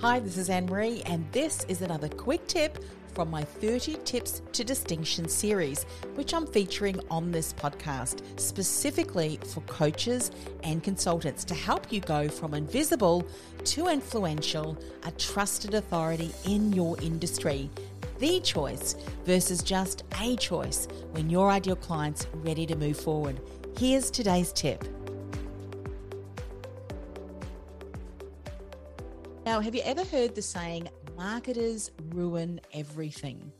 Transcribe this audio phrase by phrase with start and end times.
[0.00, 2.78] Hi, this is Anne Marie, and this is another quick tip
[3.14, 5.82] from my 30 Tips to Distinction series,
[6.14, 10.30] which I'm featuring on this podcast, specifically for coaches
[10.62, 13.26] and consultants to help you go from invisible
[13.64, 17.68] to influential, a trusted authority in your industry.
[18.20, 23.40] The choice versus just a choice when your ideal client's ready to move forward.
[23.76, 24.84] Here's today's tip.
[29.48, 33.50] Now, have you ever heard the saying, marketers ruin everything?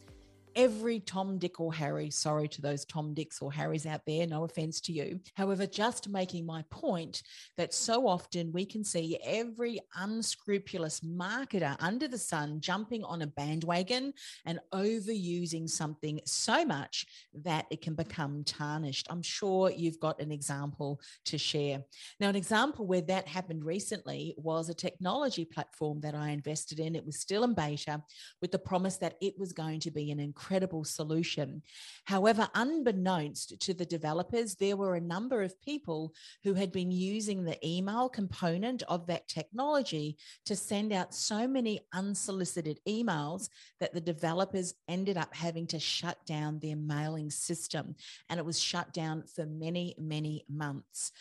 [0.59, 2.11] Every Tom, Dick, or Harry.
[2.11, 4.27] Sorry to those Tom, Dicks, or Harrys out there.
[4.27, 5.21] No offense to you.
[5.37, 7.23] However, just making my point
[7.57, 13.27] that so often we can see every unscrupulous marketer under the sun jumping on a
[13.29, 14.13] bandwagon
[14.47, 19.07] and overusing something so much that it can become tarnished.
[19.11, 21.85] I'm sure you've got an example to share.
[22.19, 26.97] Now, an example where that happened recently was a technology platform that I invested in.
[26.97, 28.03] It was still in beta
[28.43, 31.63] with the promise that it was going to be an incredible incredible solution.
[32.05, 37.45] However, unbeknownst to the developers, there were a number of people who had been using
[37.45, 44.01] the email component of that technology to send out so many unsolicited emails that the
[44.01, 47.95] developers ended up having to shut down their mailing system.
[48.31, 51.13] And it was shut down for many, many months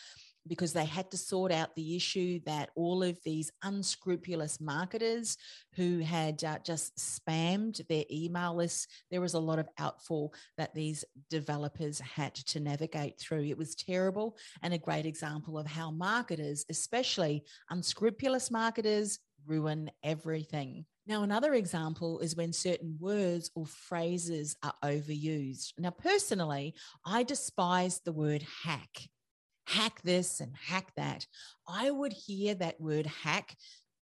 [0.48, 5.38] because they had to sort out the issue that all of these unscrupulous marketers
[5.76, 10.74] who had uh, just spammed their email lists, there was a lot of outfall that
[10.74, 13.44] these developers had to navigate through.
[13.44, 20.86] It was terrible and a great example of how marketers, especially unscrupulous marketers, ruin everything.
[21.08, 25.72] Now, another example is when certain words or phrases are overused.
[25.78, 29.08] Now, personally, I despise the word hack
[29.68, 31.28] hack this and hack that.
[31.68, 33.56] I would hear that word hack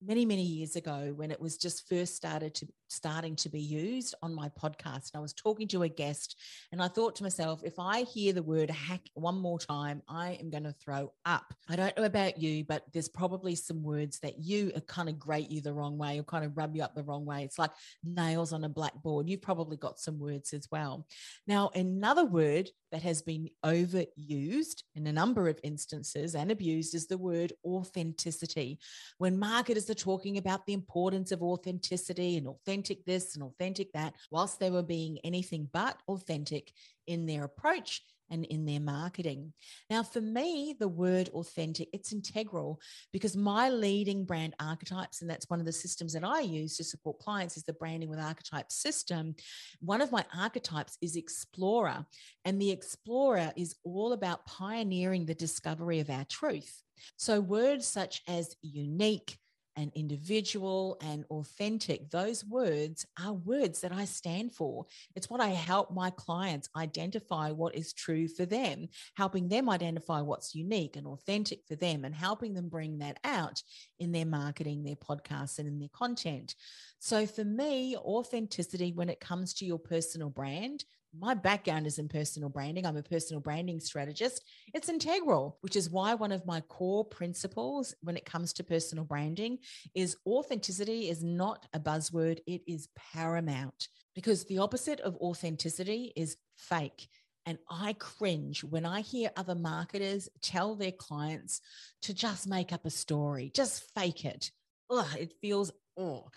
[0.05, 4.15] many many years ago when it was just first started to starting to be used
[4.23, 6.37] on my podcast and i was talking to a guest
[6.73, 10.33] and i thought to myself if i hear the word hack one more time i
[10.41, 11.55] am going to throw up.
[11.69, 15.51] I don't know about you but there's probably some words that you kind of grate
[15.51, 17.45] you the wrong way or kind of rub you up the wrong way.
[17.45, 17.71] It's like
[18.03, 19.29] nails on a blackboard.
[19.29, 21.07] You've probably got some words as well.
[21.47, 27.07] Now another word that has been overused in a number of instances and abused is
[27.07, 28.79] the word authenticity.
[29.19, 34.15] When marketers are talking about the importance of authenticity and authentic this and authentic that,
[34.31, 36.73] whilst they were being anything but authentic
[37.07, 39.53] in their approach and in their marketing.
[39.91, 42.81] Now, for me, the word authentic, it's integral
[43.13, 46.85] because my leading brand archetypes, and that's one of the systems that I use to
[46.85, 49.35] support clients, is the branding with archetypes system.
[49.81, 52.05] One of my archetypes is explorer,
[52.45, 56.83] and the explorer is all about pioneering the discovery of our truth.
[57.17, 59.39] So, words such as unique,
[59.77, 64.87] and individual and authentic, those words are words that I stand for.
[65.15, 70.21] It's what I help my clients identify what is true for them, helping them identify
[70.21, 73.63] what's unique and authentic for them, and helping them bring that out
[73.99, 76.55] in their marketing, their podcasts, and in their content.
[76.99, 80.85] So, for me, authenticity when it comes to your personal brand,
[81.19, 82.87] my background is in personal branding.
[82.87, 84.45] I'm a personal branding strategist.
[84.73, 89.05] It's integral, which is why one of my core principles when it comes to personal
[89.05, 89.59] branding
[89.95, 96.37] is authenticity is not a buzzword, it is paramount because the opposite of authenticity is
[96.57, 97.09] fake.
[97.47, 101.61] And I cringe when I hear other marketers tell their clients
[102.03, 104.51] to just make up a story, just fake it.
[104.91, 106.29] Ugh, it feels, oh.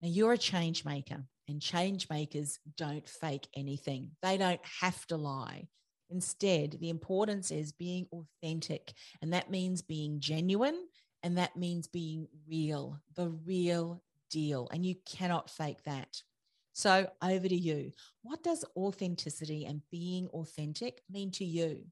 [0.00, 1.24] Now you're a change maker.
[1.48, 5.68] And change makers don't fake anything, they don't have to lie.
[6.10, 10.86] Instead, the importance is being authentic, and that means being genuine,
[11.22, 14.68] and that means being real, the real deal.
[14.72, 16.22] And you cannot fake that.
[16.72, 17.92] So, over to you.
[18.22, 21.84] What does authenticity and being authentic mean to you?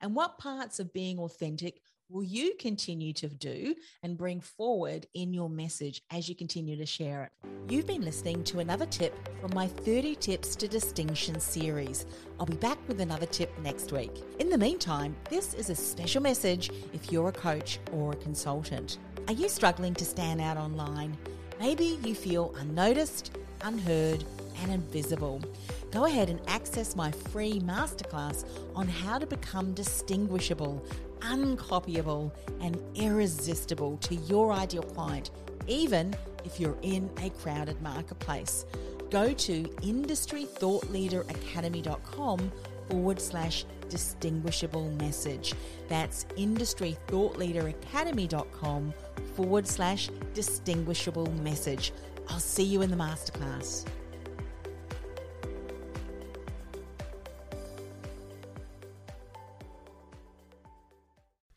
[0.00, 5.34] And what parts of being authentic will you continue to do and bring forward in
[5.34, 7.50] your message as you continue to share it?
[7.70, 12.06] You've been listening to another tip from my 30 Tips to Distinction series.
[12.40, 14.12] I'll be back with another tip next week.
[14.38, 18.98] In the meantime, this is a special message if you're a coach or a consultant.
[19.26, 21.16] Are you struggling to stand out online?
[21.60, 24.24] Maybe you feel unnoticed, unheard,
[24.62, 25.42] and invisible.
[25.90, 28.44] Go ahead and access my free masterclass
[28.74, 30.84] on how to become distinguishable,
[31.20, 32.30] uncopyable,
[32.60, 35.30] and irresistible to your ideal client,
[35.66, 36.14] even
[36.44, 38.66] if you're in a crowded marketplace.
[39.10, 42.52] Go to industrythoughtleaderacademy.com
[42.90, 45.54] forward slash distinguishable message.
[45.88, 48.94] That's industrythoughtleaderacademy.com
[49.34, 51.92] forward slash distinguishable message.
[52.28, 53.86] I'll see you in the masterclass.